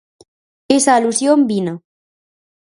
[0.77, 1.73] Esa alusión vina.